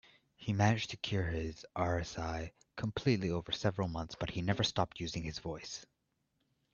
[0.35, 5.21] He managed to cure his RSI completely over several months, but he never stopped using
[5.21, 5.85] his voice.